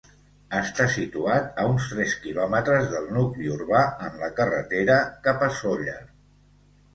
Està 0.59 0.85
situat 0.93 1.59
a 1.63 1.65
uns 1.73 1.89
tres 1.91 2.15
quilòmetres 2.23 2.87
del 2.95 3.05
nucli 3.19 3.51
urbà 3.57 3.83
en 4.09 4.17
la 4.23 4.31
carretera 4.41 4.97
cap 5.29 5.47
a 5.51 5.53
Sóller. 5.61 6.01